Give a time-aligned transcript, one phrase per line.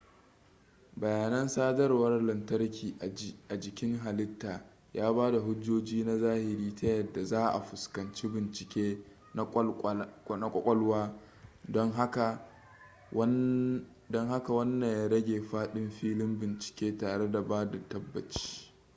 [0.95, 2.95] bayanan sadarwar lantarki
[3.49, 8.97] a jikin halitta ya bada hujjoji na zahiri ta yadda za a fuskanci bincike
[9.33, 11.13] na kwakwalwa
[14.09, 18.73] don haka wanna ya rage fadin filin bincike tare da bada tabbaci